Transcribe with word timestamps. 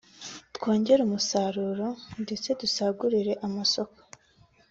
twongere 0.55 1.01
umusaruro 1.03 1.87
ndetse 2.23 2.49
dusagurire 2.61 3.33
amasoko 3.47 3.99